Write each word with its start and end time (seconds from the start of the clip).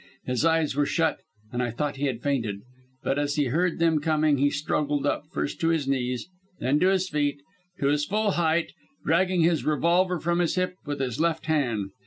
His 0.25 0.43
eyes 0.43 0.75
were 0.75 0.87
shut, 0.87 1.19
and 1.51 1.61
I 1.61 1.69
thought 1.69 1.97
he 1.97 2.07
had 2.07 2.23
fainted. 2.23 2.61
But 3.03 3.19
as 3.19 3.35
he 3.35 3.43
heard 3.49 3.77
them 3.77 3.99
coming 3.99 4.39
he 4.39 4.49
struggled 4.49 5.05
up, 5.05 5.27
first 5.31 5.59
to 5.61 5.67
his 5.69 5.87
knees 5.87 6.27
and 6.59 6.67
then 6.67 6.79
to 6.79 6.87
his 6.87 7.07
feet 7.07 7.39
to 7.79 7.85
his 7.85 8.03
full 8.05 8.31
height 8.31 8.71
dragging 9.05 9.41
his 9.41 9.63
revolver 9.63 10.19
from 10.19 10.39
his 10.39 10.55
hip 10.55 10.73
with 10.87 11.01
his 11.01 11.19
left 11.19 11.45
hand. 11.45 11.91